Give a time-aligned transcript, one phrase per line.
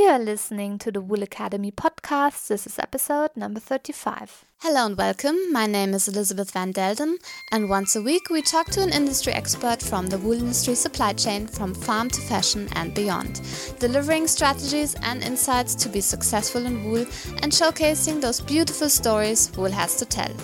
[0.00, 2.48] You are listening to the Wool Academy podcast.
[2.48, 4.46] This is episode number 35.
[4.60, 5.52] Hello and welcome.
[5.52, 7.16] My name is Elizabeth Van Delden,
[7.52, 11.12] and once a week we talk to an industry expert from the wool industry supply
[11.12, 13.42] chain from farm to fashion and beyond,
[13.78, 17.04] delivering strategies and insights to be successful in wool
[17.42, 20.34] and showcasing those beautiful stories wool has to tell.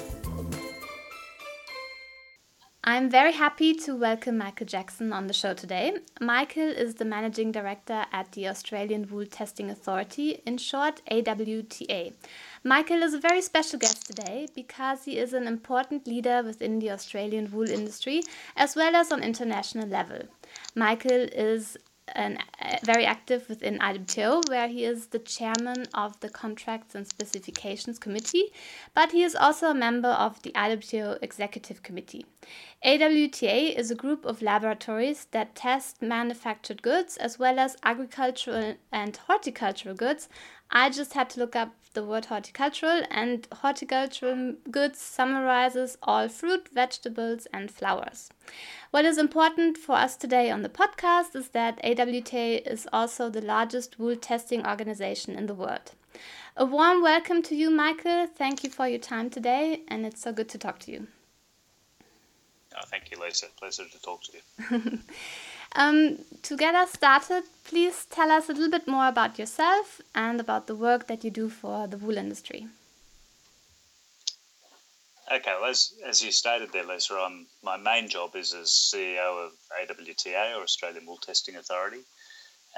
[2.88, 5.98] I'm very happy to welcome Michael Jackson on the show today.
[6.20, 12.12] Michael is the managing director at the Australian Wool Testing Authority, in short, AWTA.
[12.62, 16.92] Michael is a very special guest today because he is an important leader within the
[16.92, 18.22] Australian wool industry
[18.56, 20.20] as well as on international level.
[20.76, 21.76] Michael is
[22.14, 27.06] an, uh, very active within IWTO, where he is the chairman of the Contracts and
[27.06, 28.52] Specifications Committee,
[28.94, 32.26] but he is also a member of the IWTO Executive Committee.
[32.84, 39.16] AWTA is a group of laboratories that test manufactured goods as well as agricultural and
[39.16, 40.28] horticultural goods.
[40.70, 46.68] I just had to look up the word horticultural, and horticultural goods summarizes all fruit,
[46.72, 48.30] vegetables, and flowers.
[48.90, 53.40] What is important for us today on the podcast is that AWTA is also the
[53.40, 55.92] largest wool testing organization in the world.
[56.56, 58.26] A warm welcome to you, Michael.
[58.26, 61.06] Thank you for your time today, and it's so good to talk to you.
[62.76, 63.46] Oh, thank you, Lisa.
[63.58, 65.00] Pleasure to talk to you.
[65.76, 70.40] um, to get us started, please tell us a little bit more about yourself and
[70.40, 72.66] about the work that you do for the wool industry.
[75.30, 79.46] Okay, well, as, as you stated there, Lisa, I'm, my main job is as CEO
[79.46, 82.02] of AWTA, or Australian Wool Testing Authority,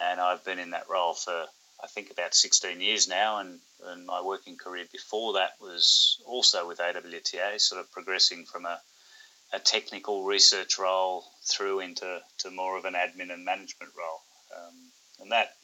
[0.01, 1.45] and I've been in that role for
[1.83, 6.67] I think about 16 years now, and, and my working career before that was also
[6.67, 8.81] with AWTA, sort of progressing from a
[9.53, 14.21] a technical research role through into to more of an admin and management role.
[14.57, 14.75] Um,
[15.21, 15.55] and that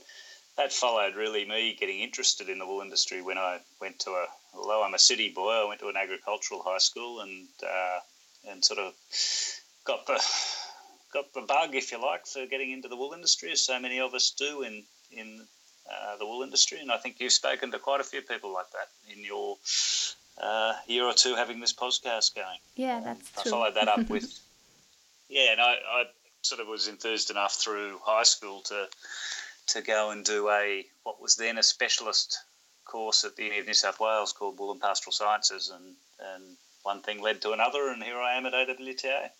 [0.57, 4.27] that followed really me getting interested in the wool industry when I went to a
[4.55, 7.99] although I'm a city boy, I went to an agricultural high school and uh,
[8.51, 8.94] and sort of
[9.84, 10.21] got the
[11.12, 14.00] got the bug, if you like, for getting into the wool industry, as so many
[14.00, 15.41] of us do in in
[15.91, 16.81] uh, the wool industry.
[16.81, 19.56] And I think you've spoken to quite a few people like that in your
[20.41, 22.59] uh, year or two having this podcast going.
[22.77, 23.50] Yeah, that's I true.
[23.50, 24.39] I followed that up with,
[25.28, 26.05] yeah, and I, I
[26.43, 28.89] sort of was enthused enough through high school to
[29.67, 32.39] to go and do a what was then a specialist
[32.84, 35.94] course at the Uni of New South Wales called Wool and Pastoral Sciences, and
[36.34, 39.31] and one thing led to another, and here I am at AWTA.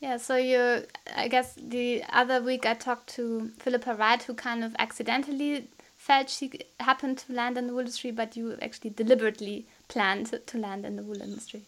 [0.00, 0.84] Yeah, so you,
[1.14, 6.28] I guess the other week I talked to Philippa Wright, who kind of accidentally felt
[6.28, 10.86] she happened to land in the wool industry, but you actually deliberately planned to land
[10.86, 11.62] in the wool industry?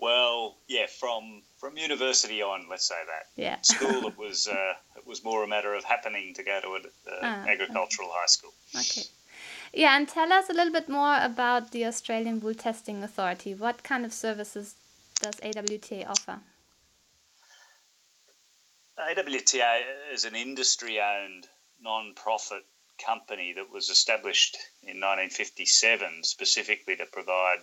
[0.00, 3.24] Well, yeah, from from university on, let's say that.
[3.36, 3.56] Yeah.
[3.62, 6.82] School, it was uh, it was more a matter of happening to go to an
[7.06, 8.18] uh, ah, agricultural okay.
[8.18, 8.54] high school.
[8.74, 9.02] Okay.
[9.72, 13.54] Yeah, and tell us a little bit more about the Australian Wool Testing Authority.
[13.54, 14.74] What kind of services
[15.20, 16.40] does AWTA offer?
[18.98, 19.82] AWTA
[20.12, 21.46] is an industry-owned
[21.80, 22.64] non-profit
[23.04, 27.58] company that was established in 1957 specifically to provide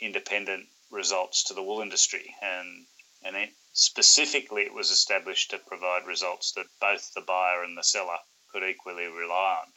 [0.00, 2.34] independent results to the wool industry.
[2.42, 2.86] And,
[3.22, 7.82] and it, specifically, it was established to provide results that both the buyer and the
[7.82, 8.18] seller
[8.52, 9.72] could equally rely on.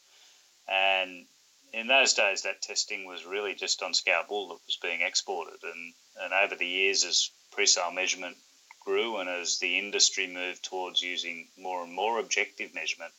[0.67, 1.25] And
[1.73, 5.59] in those days, that testing was really just on scoured wool that was being exported.
[5.63, 8.37] And, and over the years, as pre sale measurement
[8.79, 13.13] grew and as the industry moved towards using more and more objective measurement,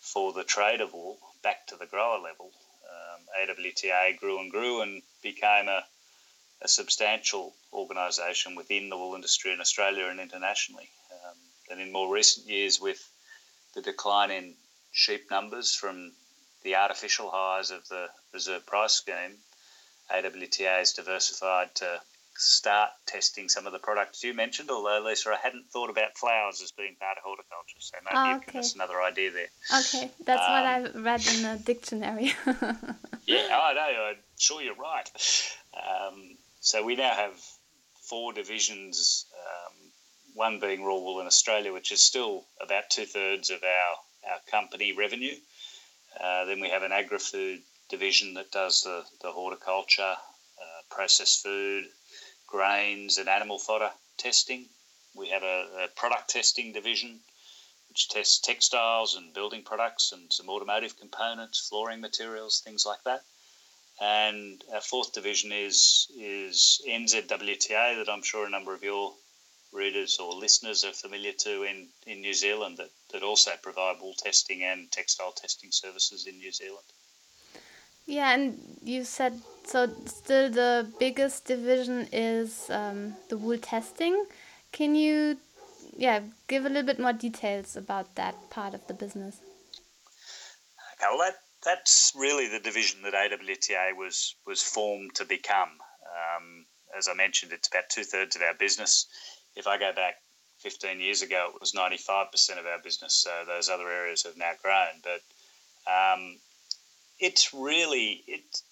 [0.00, 0.44] for the
[0.92, 2.50] wool back to the grower level.
[2.90, 5.84] Um, AWTA grew and grew and became a,
[6.62, 10.88] a substantial organisation within the wool industry in Australia and internationally.
[11.12, 11.36] Um,
[11.70, 13.06] and in more recent years, with
[13.74, 14.54] the decline in
[14.92, 16.12] sheep numbers from
[16.62, 19.38] the artificial highs of the reserve price scheme,
[20.10, 22.00] AWTA has diversified to
[22.38, 26.62] start testing some of the products you mentioned, although, Lisa, I hadn't thought about flowers
[26.62, 29.48] as being part of horticulture, so maybe oh, you've given us another idea there.
[29.80, 32.32] Okay, that's um, what I read in the dictionary.
[33.26, 35.10] yeah, I know, I'm sure you're right.
[35.74, 37.32] Um, so we now have
[38.08, 39.74] four divisions, um,
[40.34, 44.38] one being raw wool in Australia, which is still about two thirds of our, our
[44.48, 45.34] company revenue.
[46.20, 47.60] Uh, then we have an agri food
[47.90, 51.86] division that does the, the horticulture, uh, processed food,
[52.48, 54.66] grains and animal fodder testing.
[55.14, 57.20] We have a, a product testing division
[57.88, 63.24] which tests textiles and building products and some automotive components, flooring materials, things like that.
[64.00, 69.14] And our fourth division is is NZWTA that I'm sure a number of your
[69.72, 74.14] readers or listeners are familiar to in, in New Zealand that, that also provide wool
[74.14, 76.86] testing and textile testing services in New Zealand.
[78.08, 79.86] Yeah, and you said so.
[80.06, 84.24] Still, the biggest division is um, the wool testing.
[84.72, 85.36] Can you,
[85.94, 89.42] yeah, give a little bit more details about that part of the business?
[90.94, 95.68] Okay, well, that that's really the division that AWTA was was formed to become.
[95.68, 96.64] Um,
[96.96, 99.06] as I mentioned, it's about two thirds of our business.
[99.54, 100.14] If I go back
[100.60, 103.14] 15 years ago, it was 95% of our business.
[103.14, 105.02] So those other areas have now grown.
[105.04, 105.20] But
[105.92, 106.38] um,
[107.18, 108.62] it's really it,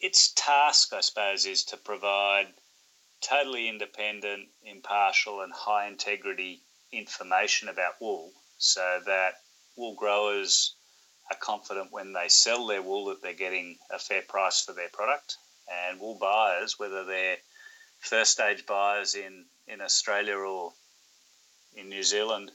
[0.00, 2.48] its task, I suppose, is to provide
[3.20, 6.60] totally independent, impartial, and high integrity
[6.92, 9.40] information about wool, so that
[9.76, 10.74] wool growers
[11.30, 14.88] are confident when they sell their wool that they're getting a fair price for their
[14.90, 15.36] product,
[15.88, 17.38] and wool buyers, whether they're
[17.98, 20.72] first stage buyers in, in Australia or
[21.74, 22.52] in New Zealand,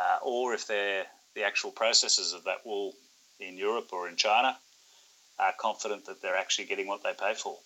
[0.00, 2.94] uh, or if they're the actual processors of that wool
[3.40, 4.56] in Europe or in China,
[5.38, 7.56] are confident that they're actually getting what they pay for.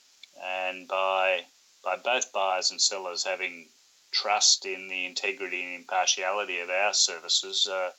[0.43, 1.45] And by
[1.83, 3.69] by both buyers and sellers having
[4.11, 7.91] trust in the integrity and impartiality of our services, uh,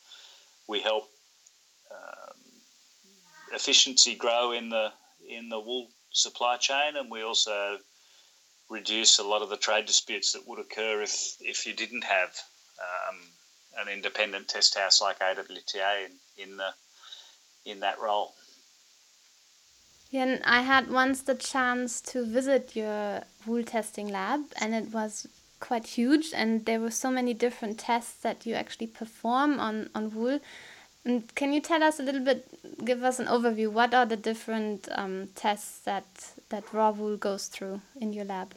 [0.68, 1.08] we help
[1.92, 2.38] um,
[3.54, 4.92] efficiency grow in the
[5.28, 7.78] in the wool supply chain, and we also
[8.70, 12.32] reduce a lot of the trade disputes that would occur if if you didn't have
[12.80, 13.20] um,
[13.78, 16.74] an independent test house like AWTA in, in the
[17.66, 18.34] in that role.
[20.12, 24.94] Yeah, and I had once the chance to visit your wool testing lab, and it
[24.94, 25.28] was
[25.60, 30.14] quite huge, and there were so many different tests that you actually perform on on
[30.14, 30.40] wool.
[31.06, 32.48] And can you tell us a little bit,
[32.84, 33.72] give us an overview?
[33.72, 36.06] What are the different um, tests that
[36.50, 38.56] that raw wool goes through in your lab?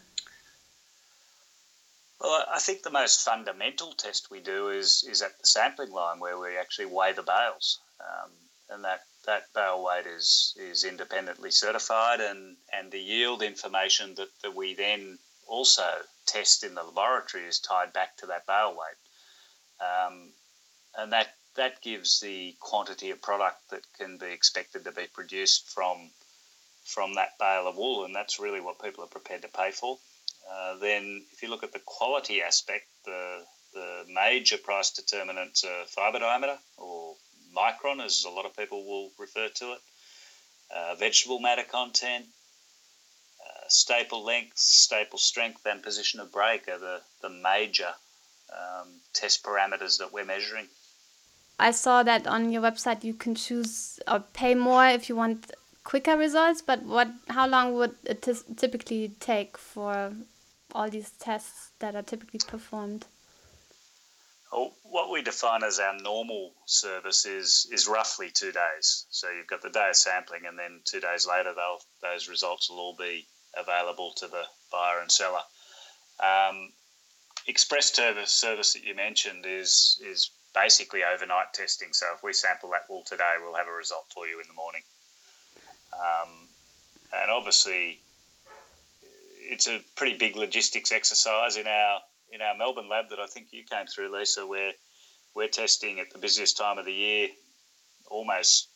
[2.21, 6.19] Well, I think the most fundamental test we do is is at the sampling line
[6.21, 8.31] where we actually weigh the bales, um,
[8.71, 14.29] and that that bale weight is is independently certified, and and the yield information that,
[14.43, 15.89] that we then also
[16.27, 20.33] test in the laboratory is tied back to that bale weight, um,
[20.97, 25.69] and that that gives the quantity of product that can be expected to be produced
[25.69, 26.11] from
[26.85, 29.99] from that bale of wool, and that's really what people are prepared to pay for.
[30.51, 33.45] Uh, then, if you look at the quality aspect, the
[33.75, 37.08] the major price determinants are fibre diameter or
[37.57, 39.81] micron, as a lot of people will refer to it,
[40.75, 42.27] uh, vegetable matter content,
[43.41, 47.93] uh, staple length, staple strength, and position of break are the, the major
[48.53, 50.67] um, test parameters that we're measuring.
[51.59, 55.51] I saw that on your website you can choose or pay more if you want
[55.83, 60.13] quicker results, but what how long would it typically take for
[60.75, 63.07] all these tests that are typically performed?
[64.91, 69.07] What we define as our normal service is is roughly two days.
[69.11, 71.55] So you've got the day of sampling, and then two days later,
[72.01, 73.27] those results will all be
[73.57, 75.43] available to the buyer and seller.
[76.21, 76.73] Um,
[77.47, 81.93] express service service that you mentioned is is basically overnight testing.
[81.93, 84.55] So if we sample that wool today, we'll have a result for you in the
[84.55, 84.83] morning.
[85.93, 86.49] Um,
[87.13, 88.01] and obviously,
[89.41, 92.01] it's a pretty big logistics exercise in our
[92.33, 94.73] in our Melbourne lab that I think you came through, Lisa, where
[95.35, 97.29] we're testing at the busiest time of the year
[98.11, 98.69] almost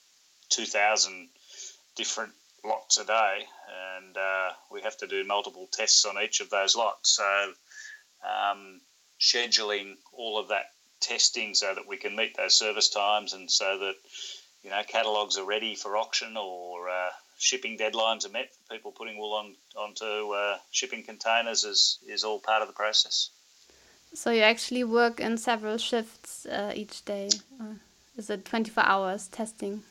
[0.50, 1.28] 2,000
[1.96, 2.32] different
[2.64, 3.44] lots a day,
[3.96, 7.16] and uh, we have to do multiple tests on each of those lots.
[7.16, 7.52] So,
[8.24, 8.80] um,
[9.20, 10.66] scheduling all of that
[11.00, 13.94] testing so that we can meet those service times and so that
[14.62, 18.92] you know catalogs are ready for auction or uh, shipping deadlines are met for people
[18.92, 23.30] putting wool on onto uh, shipping containers is is all part of the process.
[24.14, 27.30] So you actually work in several shifts uh, each day.
[27.58, 27.76] Or
[28.16, 29.82] is it 24 hours testing?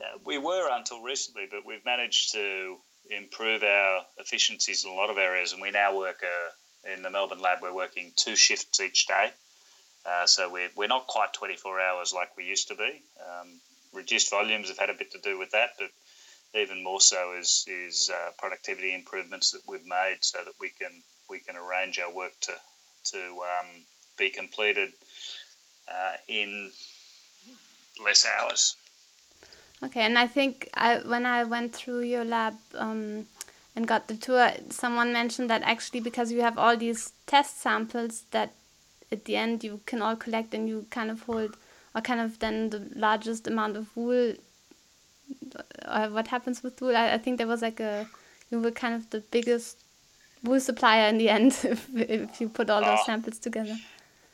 [0.00, 2.76] Uh, we were until recently, but we've managed to
[3.10, 7.10] improve our efficiencies in a lot of areas, and we now work uh, in the
[7.10, 7.58] Melbourne lab.
[7.62, 9.30] We're working two shifts each day,
[10.04, 13.02] uh, so we're we're not quite 24 hours like we used to be.
[13.20, 13.60] Um,
[13.92, 15.90] reduced volumes have had a bit to do with that, but
[16.54, 21.02] even more so is is uh, productivity improvements that we've made, so that we can
[21.30, 22.52] we can arrange our work to
[23.10, 23.66] to um,
[24.18, 24.92] be completed
[25.88, 26.70] uh, in
[28.04, 28.76] less hours.
[29.82, 33.26] Okay, and I think I, when I went through your lab um,
[33.74, 38.24] and got the tour, someone mentioned that actually because you have all these test samples
[38.30, 38.52] that
[39.12, 41.56] at the end you can all collect and you kind of hold
[41.94, 44.34] or kind of then the largest amount of wool.
[45.84, 46.96] Uh, what happens with wool?
[46.96, 48.06] I, I think there was like a
[48.50, 49.78] you were kind of the biggest
[50.42, 53.06] wool supplier in the end if, if you put all those oh.
[53.06, 53.76] samples together?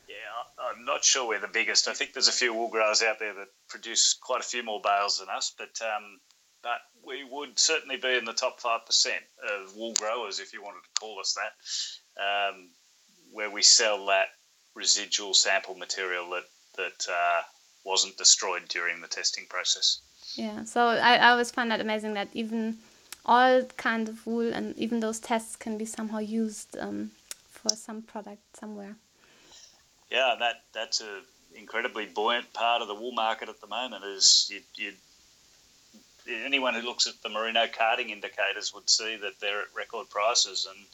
[0.07, 1.87] Yeah, I'm not sure we're the biggest.
[1.87, 4.81] I think there's a few wool growers out there that produce quite a few more
[4.81, 6.19] bales than us, but um,
[6.61, 10.63] but we would certainly be in the top five percent of wool growers, if you
[10.63, 12.69] wanted to call us that, um,
[13.31, 14.27] where we sell that
[14.75, 16.45] residual sample material that
[16.75, 17.41] that uh,
[17.83, 20.01] wasn't destroyed during the testing process.
[20.35, 22.77] Yeah, so I, I always find that amazing that even
[23.25, 27.11] all kind of wool and even those tests can be somehow used um,
[27.49, 28.95] for some product somewhere.
[30.11, 31.21] Yeah, that that's a
[31.55, 34.03] incredibly buoyant part of the wool market at the moment.
[34.03, 34.93] Is you, you
[36.45, 40.67] anyone who looks at the merino carding indicators would see that they're at record prices
[40.69, 40.85] and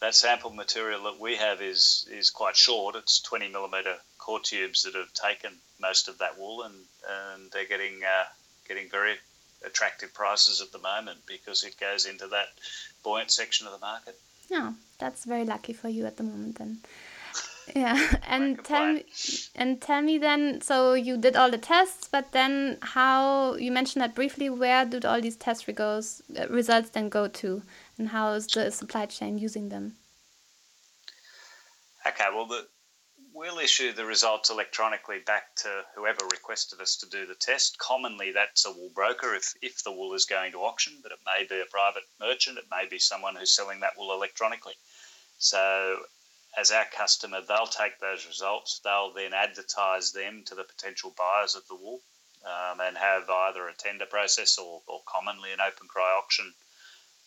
[0.00, 2.96] that sample material that we have is is quite short.
[2.96, 6.74] It's 20 millimeter core tubes that have taken most of that wool, and
[7.08, 8.24] and they're getting uh,
[8.66, 9.16] getting very
[9.64, 12.48] attractive prices at the moment because it goes into that
[13.02, 14.18] buoyant section of the market.
[14.50, 16.78] Yeah, that's very lucky for you at the moment then.
[17.76, 19.04] Yeah, and tell me,
[19.54, 20.60] and tell me then.
[20.62, 23.54] So you did all the tests, but then how?
[23.54, 24.50] You mentioned that briefly.
[24.50, 27.62] Where did all these test results uh, results then go to,
[27.96, 29.94] and how is the supply chain using them?
[32.04, 32.66] Okay, well, the,
[33.34, 37.78] we'll issue the results electronically back to whoever requested us to do the test.
[37.78, 41.18] Commonly, that's a wool broker if, if the wool is going to auction, but it
[41.24, 44.74] may be a private merchant, it may be someone who's selling that wool electronically.
[45.38, 46.00] So
[46.58, 51.54] as our customer, they'll take those results, they'll then advertise them to the potential buyers
[51.54, 52.00] of the wool
[52.44, 56.52] um, and have either a tender process or, or commonly an open cry auction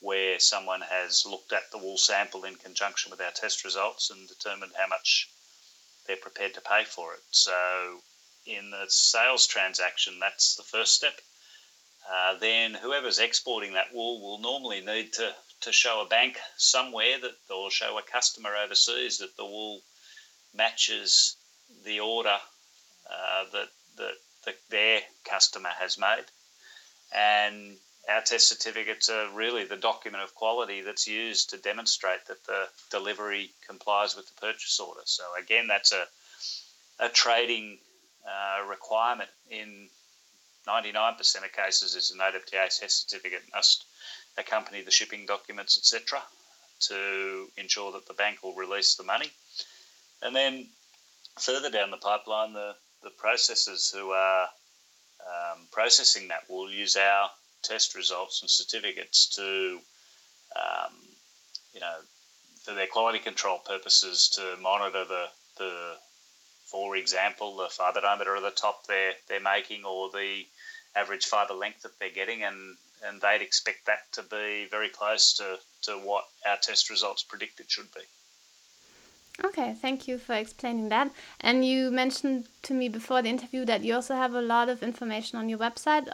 [0.02, 4.28] where someone has looked at the wool sample in conjunction with our test results and
[4.28, 5.30] determined how much
[6.06, 7.22] they're prepared to pay for it.
[7.32, 8.02] So,
[8.46, 11.20] in the sales transaction, that's the first step.
[12.10, 17.20] Uh, then, whoever's exporting that wool will normally need to to show a bank somewhere
[17.20, 19.82] that or show a customer overseas that the wool
[20.54, 21.38] matches
[21.84, 22.38] the order
[23.10, 24.14] uh, that, that,
[24.46, 26.26] that their customer has made.
[27.12, 27.78] And
[28.10, 32.68] our test certificates are really the document of quality that's used to demonstrate that the
[32.92, 35.02] delivery complies with the purchase order.
[35.06, 36.06] So again, that's a
[37.00, 37.78] a trading
[38.26, 39.90] uh, requirement in
[40.68, 43.86] 99% of cases is an AWTA test certificate must
[44.38, 46.22] accompany the shipping documents, etc.,
[46.80, 49.32] to ensure that the bank will release the money.
[50.22, 50.68] And then
[51.40, 54.50] further down the pipeline, the, the processors who are
[55.22, 57.30] um, processing that will use our
[57.68, 59.80] test results and certificates to,
[60.56, 60.94] um,
[61.74, 61.96] you know,
[62.64, 65.26] for their quality control purposes to monitor the,
[65.58, 65.96] the
[66.66, 70.46] for example, the fibre diameter of the top they're, they're making or the
[70.96, 75.34] average fibre length that they're getting and and they'd expect that to be very close
[75.34, 78.02] to, to what our test results predict it should be.
[79.44, 81.12] Okay, thank you for explaining that.
[81.42, 84.82] And you mentioned to me before the interview that you also have a lot of
[84.82, 86.08] information on your website,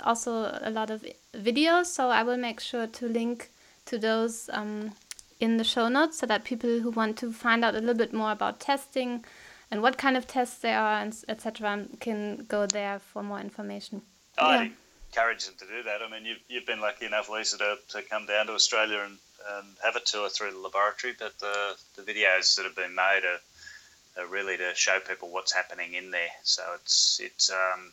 [0.00, 1.04] also a lot of
[1.34, 1.86] videos.
[1.86, 3.50] So I will make sure to link
[3.86, 4.92] to those um,
[5.40, 8.12] in the show notes so that people who want to find out a little bit
[8.12, 9.24] more about testing
[9.70, 14.02] and what kind of tests there are, etc., can go there for more information.
[14.38, 14.68] I yeah.
[15.10, 16.00] encourage them to do that.
[16.00, 19.18] I mean, you've, you've been lucky enough, Lisa, to, to come down to Australia and,
[19.56, 21.14] and have a tour through the laboratory.
[21.18, 25.52] But the, the videos that have been made are, are really to show people what's
[25.52, 26.30] happening in there.
[26.42, 27.92] So it's it's um,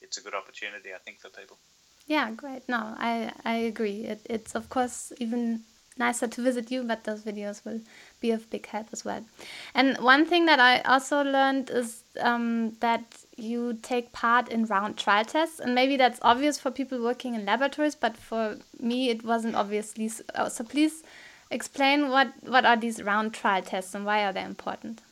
[0.00, 1.56] it's a good opportunity, I think, for people.
[2.06, 2.68] Yeah, great.
[2.68, 4.04] No, I I agree.
[4.04, 5.62] It, it's of course even
[5.96, 7.80] nicer to visit you, but those videos will
[8.24, 9.22] be of big help as well.
[9.74, 13.04] And one thing that I also learned is um, that
[13.36, 17.44] you take part in round trial tests, and maybe that's obvious for people working in
[17.44, 20.10] laboratories, but for me it wasn't obviously.
[20.34, 21.02] Uh, so please
[21.50, 25.02] explain what what are these round trial tests and why are they important?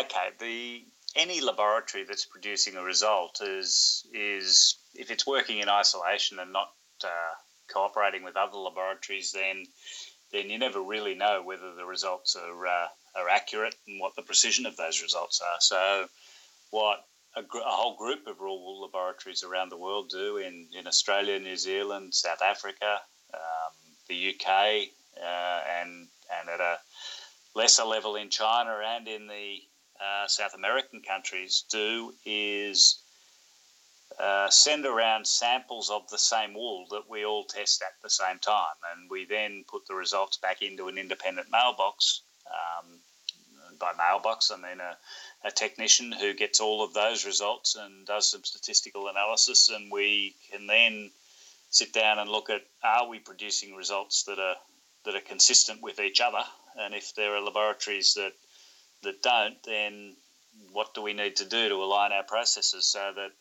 [0.00, 0.84] Okay, the
[1.24, 6.70] any laboratory that's producing a result is is if it's working in isolation and not
[7.04, 7.34] uh,
[7.72, 9.64] cooperating with other laboratories, then
[10.32, 14.22] then you never really know whether the results are uh, are accurate and what the
[14.22, 15.60] precision of those results are.
[15.60, 16.06] So,
[16.70, 17.04] what
[17.36, 21.38] a, gr- a, whole group of rural laboratories around the world do in, in Australia,
[21.38, 23.00] New Zealand, South Africa,
[23.34, 23.72] um,
[24.08, 24.88] the UK,
[25.22, 26.08] uh, and
[26.40, 26.78] and at a
[27.54, 29.58] lesser level in China and in the
[30.00, 33.02] uh, South American countries do is
[34.18, 38.38] uh, send around samples of the same wool that we all test at the same
[38.38, 42.22] time, and we then put the results back into an independent mailbox.
[42.46, 43.00] Um,
[43.78, 44.96] by mailbox, I mean a,
[45.46, 50.34] a, technician who gets all of those results and does some statistical analysis, and we
[50.50, 51.10] can then
[51.68, 54.56] sit down and look at are we producing results that are
[55.04, 56.42] that are consistent with each other.
[56.78, 58.32] And if there are laboratories that
[59.02, 60.16] that don't, then
[60.72, 63.32] what do we need to do to align our processes so that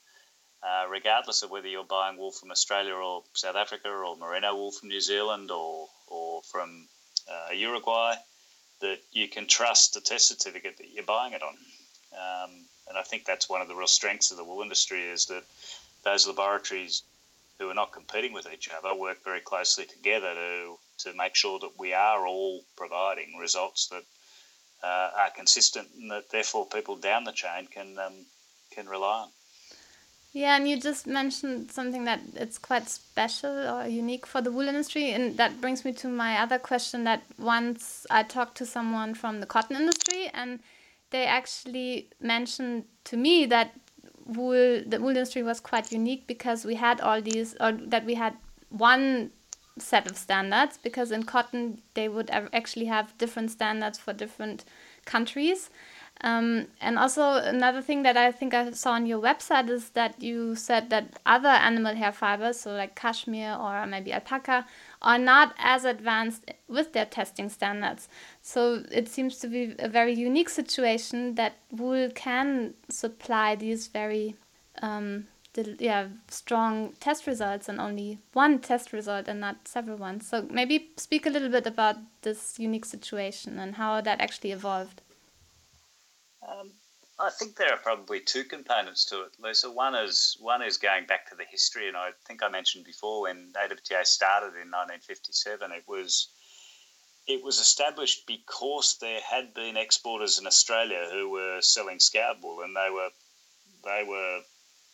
[0.65, 4.71] uh, regardless of whether you're buying wool from Australia or South Africa or merino wool
[4.71, 6.87] from New Zealand or, or from
[7.29, 8.15] uh, Uruguay,
[8.81, 11.55] that you can trust the test certificate that you're buying it on.
[12.13, 12.51] Um,
[12.87, 15.43] and I think that's one of the real strengths of the wool industry is that
[16.03, 17.03] those laboratories
[17.59, 21.59] who are not competing with each other work very closely together to, to make sure
[21.59, 24.03] that we are all providing results that
[24.83, 28.13] uh, are consistent and that therefore people down the chain can um,
[28.71, 29.29] can rely on.
[30.35, 34.67] Yeah, and you just mentioned something that it's quite special or unique for the wool
[34.67, 37.05] industry, and that brings me to my other question.
[37.05, 40.59] That once I talked to someone from the cotton industry, and
[41.11, 43.79] they actually mentioned to me that
[44.25, 48.15] wool the wool industry was quite unique because we had all these, or that we
[48.15, 48.35] had
[48.67, 49.31] one
[49.79, 50.77] set of standards.
[50.77, 54.65] Because in cotton, they would actually have different standards for different
[55.05, 55.69] countries
[56.25, 60.23] um, and also another thing that I think I saw on your website is that
[60.23, 64.65] you said that other animal hair fibers, so like cashmere or maybe alpaca,
[65.03, 68.09] are not as advanced with their testing standards.
[68.41, 74.35] So it seems to be a very unique situation that wool can supply these very
[74.81, 75.27] um,
[75.77, 80.27] yeah strong test results and only one test result and not several ones.
[80.27, 85.03] So maybe speak a little bit about this unique situation and how that actually evolved.
[86.47, 86.71] Um,
[87.17, 89.71] I think there are probably two components to it, Lisa.
[89.71, 93.21] One is one is going back to the history, and I think I mentioned before
[93.21, 96.27] when AWTA started in 1957, it was
[97.25, 102.61] it was established because there had been exporters in Australia who were selling scoured wool,
[102.61, 103.09] and they were
[103.85, 104.41] they were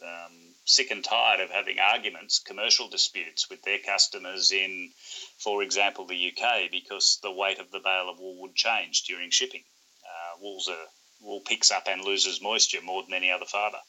[0.03, 4.91] um, sick and tired of having arguments, commercial disputes with their customers in,
[5.39, 9.31] for example, the UK, because the weight of the bale of wool would change during
[9.31, 9.63] shipping.
[10.05, 10.85] Uh, wool's a
[11.21, 13.79] wool picks up and loses moisture more than any other fibre.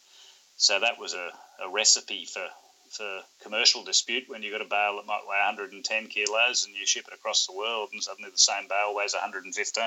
[0.56, 1.30] So that was a,
[1.64, 2.46] a recipe for,
[2.90, 6.86] for commercial dispute when you've got a bale that might weigh 110 kilos and you
[6.86, 9.84] ship it across the world and suddenly the same bale weighs 115.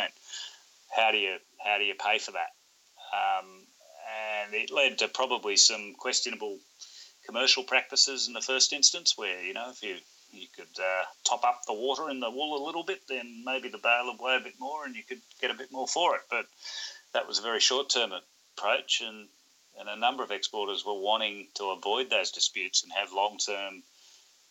[0.96, 2.54] How do you how do you pay for that?
[3.14, 3.66] Um,
[4.44, 6.60] and it led to probably some questionable
[7.26, 9.96] commercial practices in the first instance, where you know if you
[10.32, 13.70] you could uh, top up the water in the wool a little bit, then maybe
[13.70, 16.16] the bale would weigh a bit more, and you could get a bit more for
[16.16, 16.22] it.
[16.30, 16.46] But
[17.16, 19.30] that was a very short term approach, and,
[19.80, 23.84] and a number of exporters were wanting to avoid those disputes and have long term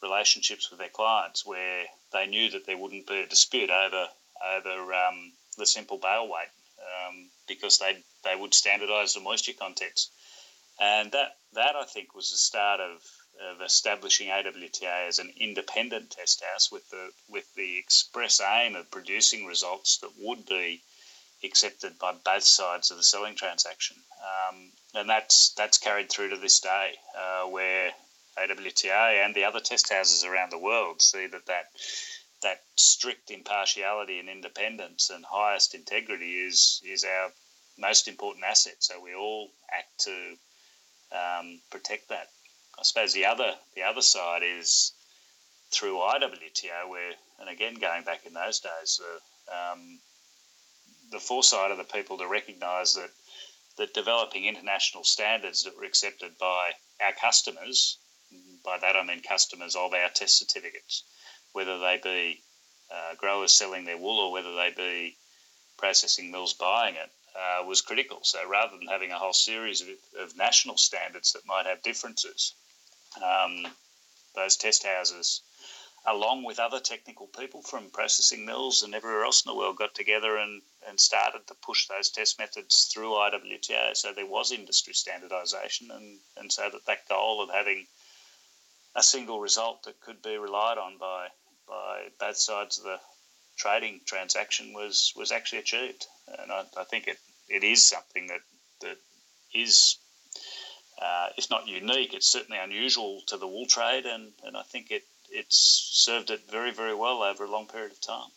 [0.02, 4.06] relationships with their clients where they knew that there wouldn't be a dispute over
[4.56, 6.48] over um, the simple bale weight
[6.80, 10.08] um, because they they would standardise the moisture contents,
[10.80, 13.02] and that that I think was the start of,
[13.50, 18.90] of establishing AWTA as an independent test house with the with the express aim of
[18.90, 20.82] producing results that would be
[21.44, 23.96] accepted by both sides of the selling transaction.
[24.20, 27.92] Um, and that's that's carried through to this day, uh, where
[28.38, 31.66] AWTA and the other test houses around the world see that that
[32.42, 37.32] that strict impartiality and independence and highest integrity is is our
[37.78, 38.76] most important asset.
[38.78, 40.36] So we all act to
[41.12, 42.28] um, protect that.
[42.78, 44.92] I suppose the other the other side is
[45.70, 49.98] through IWTO, where and again going back in those days, uh, um,
[51.14, 53.10] the foresight of the people to recognise that
[53.76, 57.98] that developing international standards that were accepted by our customers,
[58.64, 61.02] by that I mean customers of our test certificates,
[61.52, 62.42] whether they be
[62.92, 65.16] uh, growers selling their wool or whether they be
[65.76, 68.20] processing mills buying it, uh, was critical.
[68.22, 69.88] So rather than having a whole series of,
[70.20, 72.54] of national standards that might have differences,
[73.22, 73.66] um,
[74.36, 75.40] those test houses
[76.06, 79.94] along with other technical people from processing mills and everywhere else in the world, got
[79.94, 83.96] together and, and started to push those test methods through IWTO.
[83.96, 87.86] So there was industry standardisation, and, and so that that goal of having
[88.94, 91.28] a single result that could be relied on by
[91.66, 93.00] by both sides of the
[93.56, 96.06] trading transaction was was actually achieved.
[96.38, 98.42] And I, I think it, it is something that
[98.82, 98.98] that
[99.54, 99.96] is
[101.00, 105.04] uh, not unique, it's certainly unusual to the wool trade, and, and I think it
[105.34, 105.56] it's
[105.92, 108.30] served it very, very well over a long period of time.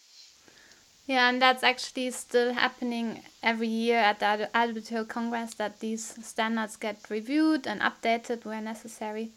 [1.05, 6.75] Yeah, and that's actually still happening every year at the IWTO Congress that these standards
[6.75, 9.31] get reviewed and updated where necessary.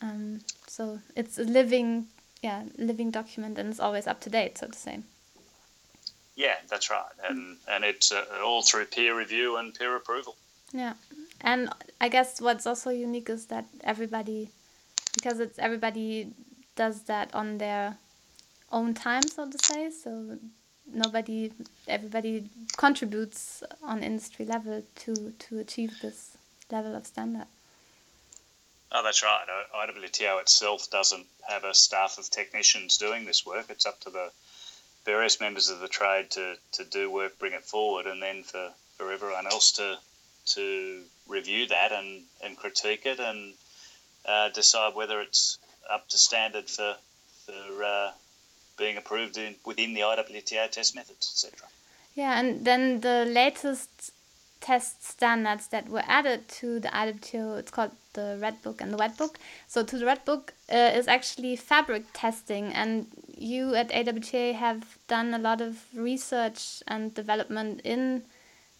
[0.00, 2.06] Um, so it's a living,
[2.42, 5.00] yeah, living document, and it's always up to date, so to say.
[6.36, 10.36] Yeah, that's right, and and it's uh, all through peer review and peer approval.
[10.72, 10.94] Yeah,
[11.42, 11.68] and
[12.00, 14.48] I guess what's also unique is that everybody,
[15.14, 16.32] because it's everybody
[16.76, 17.96] does that on their
[18.72, 19.90] own time, so to say.
[19.90, 20.38] So
[20.92, 21.52] nobody,
[21.88, 26.36] everybody contributes on industry level to to achieve this
[26.70, 27.46] level of standard.
[28.92, 29.44] Oh, that's right.
[29.74, 33.66] IWTO itself doesn't have a staff of technicians doing this work.
[33.68, 34.30] It's up to the
[35.04, 38.70] various members of the trade to, to do work, bring it forward, and then for,
[38.96, 39.98] for everyone else to
[40.46, 43.54] to review that and, and critique it and
[44.26, 45.58] uh, decide whether it's
[45.90, 46.96] up to standard for
[47.46, 48.10] for uh,
[48.78, 51.68] being approved in, within the IWTO test methods, etc.
[52.14, 54.12] Yeah, and then the latest
[54.60, 58.96] test standards that were added to the IWTO, it's called the Red Book and the
[58.96, 59.38] Wet Book.
[59.68, 64.96] So to the Red Book uh, is actually fabric testing, and you at AWTA have
[65.06, 68.22] done a lot of research and development in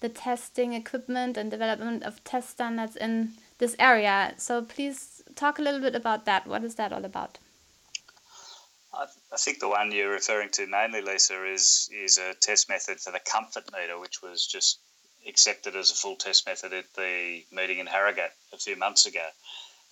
[0.00, 4.34] the testing equipment and development of test standards in this area.
[4.38, 6.46] So please talk a little bit about that.
[6.46, 7.38] What is that all about?
[8.92, 13.00] I, I think the one you're referring to mainly, Lisa, is is a test method
[13.00, 14.78] for the comfort meter, which was just
[15.26, 19.26] accepted as a full test method at the meeting in Harrogate a few months ago.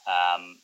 [0.06, 0.58] Um,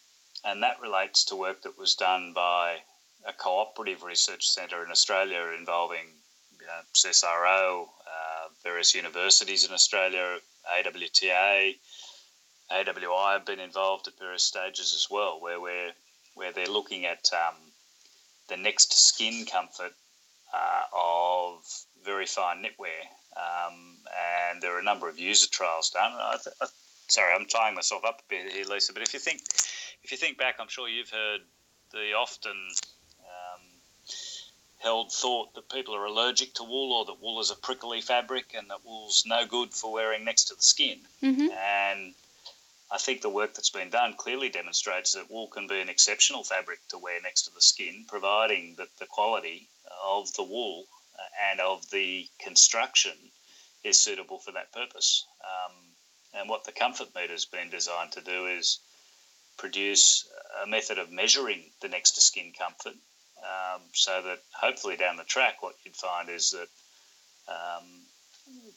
[0.45, 2.79] and that relates to work that was done by
[3.27, 6.07] a cooperative research centre in Australia involving
[6.61, 10.39] you know, CSIRO, uh, various universities in Australia,
[10.79, 11.75] AWTA,
[12.71, 15.93] AWI have been involved at various stages as well, where we're
[16.35, 17.55] where they're looking at um,
[18.49, 19.93] the next skin comfort
[20.55, 21.65] uh, of
[22.05, 23.97] very fine knitwear um,
[24.51, 26.13] and there are a number of user trials done.
[26.13, 26.67] I th- I,
[27.09, 28.93] sorry, I'm tying myself up a bit here, Lisa.
[28.93, 29.43] But if you think,
[30.03, 31.41] if you think back, I'm sure you've heard
[31.93, 32.57] the often
[33.21, 33.63] um,
[34.79, 38.55] held thought that people are allergic to wool, or that wool is a prickly fabric,
[38.57, 40.99] and that wool's no good for wearing next to the skin.
[41.23, 41.49] Mm-hmm.
[41.51, 42.15] And
[42.91, 46.43] I think the work that's been done clearly demonstrates that wool can be an exceptional
[46.43, 49.69] fabric to wear next to the skin, providing that the quality
[50.05, 50.87] of the wool
[51.51, 53.13] and of the construction
[53.85, 55.27] is suitable for that purpose.
[55.45, 55.73] Um,
[56.35, 58.79] and what the comfort meter has been designed to do is
[59.59, 60.27] produce
[60.63, 62.95] a method of measuring the next to skin comfort
[63.43, 66.69] um, so that hopefully down the track what you'd find is that
[67.49, 67.85] um,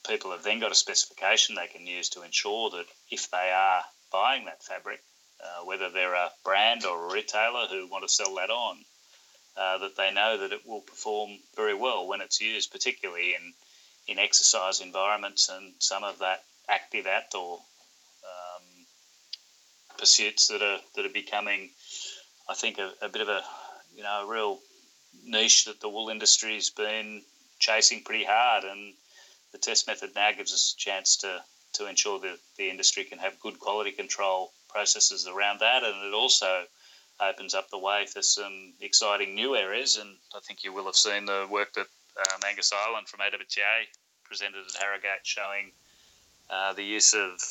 [0.08, 3.84] people have then got a specification they can use to ensure that if they are
[4.12, 5.02] buying that fabric,
[5.44, 8.78] uh, whether they're a brand or a retailer who want to sell that on,
[9.58, 13.54] uh, that they know that it will perform very well when it's used, particularly in,
[14.08, 17.60] in exercise environments and some of that active outdoor
[18.24, 18.64] um,
[19.98, 21.70] pursuits that are that are becoming,
[22.50, 23.42] I think, a, a, bit of a
[23.96, 24.60] you know a real
[25.26, 27.22] niche that the wool industry's been
[27.60, 28.94] chasing pretty hard, and
[29.52, 33.20] the test method now gives us a chance to to ensure that the industry can
[33.20, 36.64] have good quality control processes around that, and it also
[37.20, 39.98] opens up the way for some exciting new areas.
[39.98, 43.86] And I think you will have seen the work that um, Angus Ireland from AWTA
[44.24, 45.72] presented at Harrogate showing
[46.50, 47.42] uh, the use of,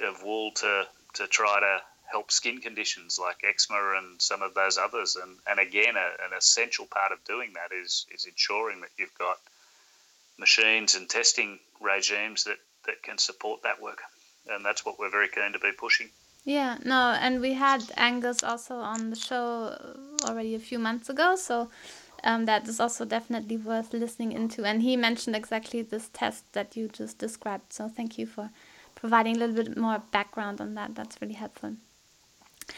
[0.00, 1.80] of wool to, to try to
[2.10, 5.16] help skin conditions like eczema and some of those others.
[5.16, 9.16] And, and again, a, an essential part of doing that is, is ensuring that you've
[9.18, 9.38] got
[10.38, 14.02] machines and testing regimes that, that can support that work.
[14.48, 16.08] And that's what we're very keen to be pushing.
[16.44, 19.76] Yeah, no, and we had Angus also on the show
[20.24, 21.70] already a few months ago, so
[22.24, 24.64] um, that is also definitely worth listening into.
[24.64, 27.72] And he mentioned exactly this test that you just described.
[27.72, 28.50] So thank you for
[28.96, 30.96] providing a little bit more background on that.
[30.96, 31.76] That's really helpful.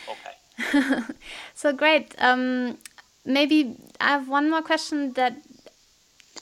[0.08, 1.00] Okay.
[1.54, 2.14] so great.
[2.18, 2.78] Um,
[3.24, 5.36] maybe I have one more question that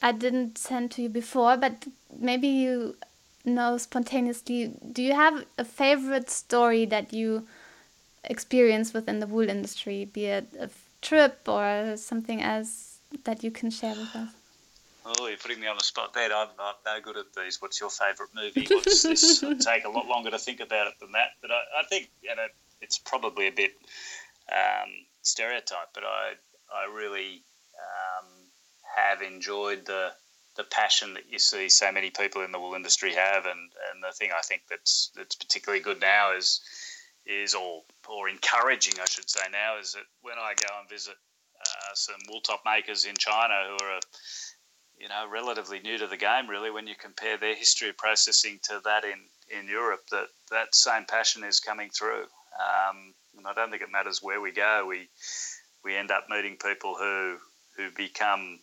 [0.01, 1.87] I didn't send to you before, but
[2.19, 2.97] maybe you
[3.45, 7.47] know spontaneously do you have a favorite story that you
[8.25, 13.71] experience within the wool industry be it a trip or something else that you can
[13.71, 14.31] share with us
[15.05, 16.33] Oh, you're putting me on the spot there.
[16.33, 17.61] I'm, I'm no good at these.
[17.61, 18.69] What's your favourite movie?
[18.71, 19.43] What's this?
[19.43, 21.31] It'll take a lot longer to think about it than that.
[21.41, 22.47] But I, I think you know,
[22.81, 23.73] it's probably a bit
[24.51, 24.91] um,
[25.23, 26.35] stereotype, but I,
[26.73, 27.43] I really
[27.79, 28.29] um,
[28.97, 30.13] have enjoyed the
[30.57, 34.03] the passion that you see so many people in the wool industry have, and, and
[34.03, 36.61] the thing I think that's that's particularly good now is
[37.27, 41.15] is or or encouraging, I should say now, is that when I go and visit
[41.61, 44.01] uh, some wool top makers in China who are
[44.99, 48.59] you know relatively new to the game, really, when you compare their history of processing
[48.65, 49.21] to that in
[49.59, 52.25] in Europe, that that same passion is coming through.
[52.61, 54.85] Um, and I don't think it matters where we go.
[54.87, 55.09] We
[55.85, 57.39] we end up meeting people who
[57.77, 58.61] who become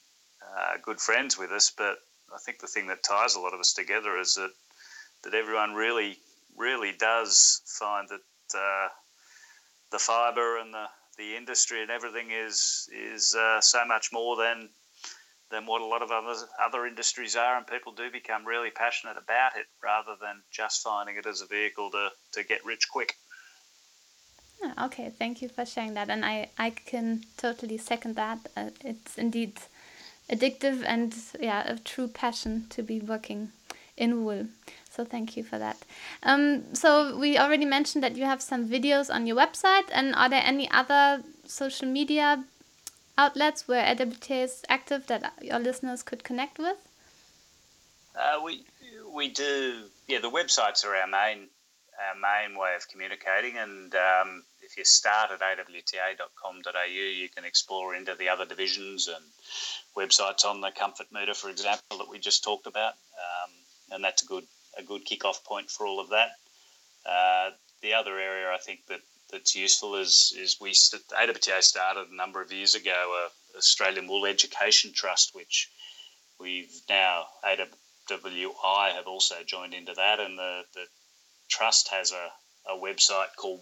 [0.58, 1.72] uh, good friends with us.
[1.76, 1.98] But
[2.34, 4.52] I think the thing that ties a lot of us together is that
[5.24, 6.18] that everyone really,
[6.58, 8.88] really does find that uh,
[9.92, 10.86] the fibre and the,
[11.18, 14.70] the industry and everything is is uh, so much more than
[15.52, 19.18] than what a lot of other other industries are, and people do become really passionate
[19.18, 23.16] about it rather than just finding it as a vehicle to, to get rich quick.
[24.82, 28.40] Okay, thank you for sharing that, and I I can totally second that.
[28.56, 29.60] Uh, it's indeed
[30.30, 33.52] addictive and yeah, a true passion to be working
[33.98, 34.48] in wool.
[34.90, 35.78] So thank you for that.
[36.24, 40.30] Um, so we already mentioned that you have some videos on your website, and are
[40.30, 42.44] there any other social media
[43.18, 46.78] outlets where AWTA is active that your listeners could connect with?
[48.16, 48.66] Uh, we
[49.14, 49.84] we do.
[50.08, 51.48] Yeah, the websites are our main
[52.00, 57.96] our main way of communicating, and um, if you start at awta.com.au, you can explore
[57.96, 59.26] into the other divisions and
[59.98, 63.52] websites on the comfort meter, for example, that we just talked about, um,
[63.92, 64.46] and that's a good
[64.78, 66.30] a good kick-off point for all of that.
[67.04, 67.50] Uh,
[67.82, 69.02] the other area I think that
[69.32, 74.28] that's useful is is we AWTA started a number of years ago a Australian Wool
[74.28, 75.72] Education Trust, which
[76.40, 80.86] we've now AWI have also joined into that, and the, the
[81.50, 82.32] trust has a,
[82.72, 83.62] a website called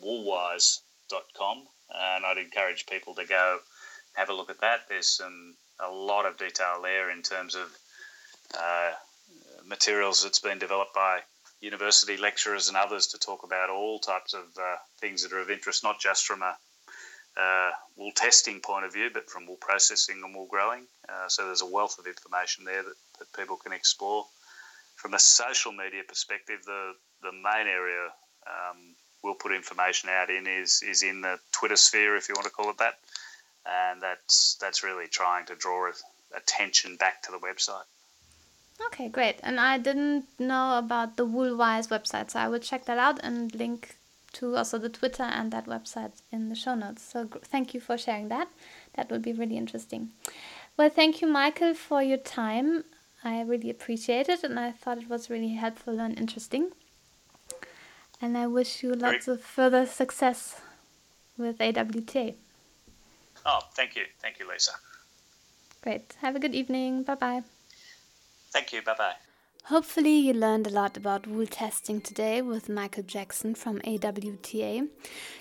[1.11, 3.59] woolwise.com, and I'd encourage people to go
[4.15, 4.81] have a look at that.
[4.89, 7.77] There's some a lot of detail there in terms of
[8.57, 8.91] uh,
[9.65, 11.19] materials that's been developed by
[11.61, 15.51] university lecturers and others to talk about all types of uh, things that are of
[15.51, 16.55] interest, not just from a
[17.39, 20.85] uh, wool testing point of view, but from wool processing and wool growing.
[21.07, 24.25] Uh, so there's a wealth of information there that, that people can explore.
[24.95, 28.09] From a social media perspective, the, the main area
[28.47, 28.95] um,
[29.27, 32.51] we'll put information out in is, is in the Twitter sphere, if you want to
[32.51, 32.95] call it that.
[33.65, 35.91] And that's, that's really trying to draw
[36.35, 37.83] attention back to the website.
[38.87, 39.39] Okay, great.
[39.43, 43.53] And I didn't know about the Woolwise website, so I will check that out and
[43.53, 43.97] link
[44.33, 47.03] to also the Twitter and that website in the show notes.
[47.03, 48.47] So thank you for sharing that.
[48.95, 50.11] That would be really interesting.
[50.77, 52.85] Well, thank you, Michael, for your time.
[53.23, 56.71] I really appreciate it, and I thought it was really helpful and interesting.
[58.21, 59.27] And I wish you lots Great.
[59.27, 60.59] of further success
[61.37, 62.35] with AWTA.
[63.45, 64.03] Oh, thank you.
[64.21, 64.71] Thank you, Lisa.
[65.81, 66.15] Great.
[66.21, 67.03] Have a good evening.
[67.03, 67.43] Bye bye.
[68.51, 68.81] Thank you.
[68.81, 69.13] Bye bye.
[69.65, 74.87] Hopefully, you learned a lot about wool testing today with Michael Jackson from AWTA.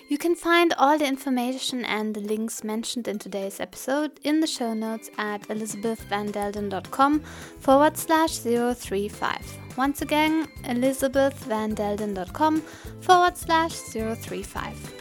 [0.09, 4.47] You can find all the information and the links mentioned in today's episode in the
[4.47, 7.21] show notes at elizabethvandelden.com
[7.59, 9.66] forward slash 035.
[9.77, 12.61] Once again, elizabethvandelden.com
[13.01, 14.93] forward slash 035.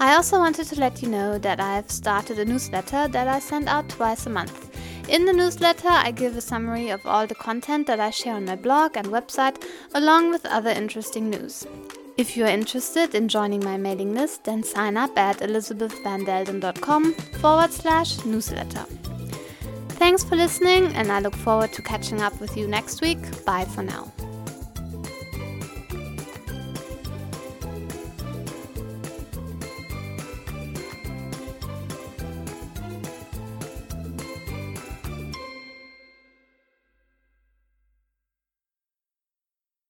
[0.00, 3.68] I also wanted to let you know that I've started a newsletter that I send
[3.68, 4.64] out twice a month.
[5.08, 8.44] In the newsletter, I give a summary of all the content that I share on
[8.44, 9.62] my blog and website,
[9.94, 11.66] along with other interesting news.
[12.16, 17.72] If you are interested in joining my mailing list, then sign up at elizabethvandelden.com forward
[17.72, 18.86] slash newsletter.
[19.98, 23.18] Thanks for listening, and I look forward to catching up with you next week.
[23.44, 24.12] Bye for now.